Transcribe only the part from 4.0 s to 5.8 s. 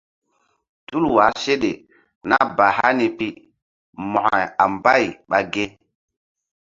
mo̧ko a mbay ɓa ge?